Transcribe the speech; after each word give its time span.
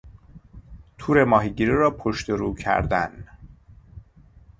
تور 0.97 1.23
ماهیگیری 1.23 1.71
را 1.71 1.91
پشت 1.91 2.29
و 2.29 2.37
رو 2.37 2.55
کردن 2.55 3.27